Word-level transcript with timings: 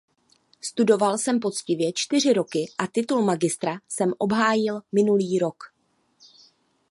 Studoval 0.63 1.17
jsem 1.17 1.39
poctivě 1.39 1.91
čtyři 1.95 2.33
roky 2.33 2.65
a 2.77 2.87
titul 2.87 3.21
magistra 3.21 3.79
jsem 3.87 4.13
obhájil 4.17 4.79
minulý 4.91 5.39
rok. 5.39 5.63